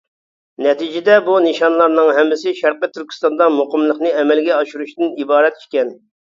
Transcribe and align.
نەتىجىدە 0.67 1.17
بۇ 1.27 1.35
نىشانلارنىڭ 1.47 2.09
ھەممىسى 2.19 2.53
شەرقى 2.61 2.89
تۈركىستاندا 2.95 3.51
مۇقىملىقنى 3.59 4.15
ئەمەلگە 4.23 4.57
ئاشۇرۇشتىن 4.57 5.15
ئىبارەت 5.27 5.63
ئىكەن. 5.63 5.95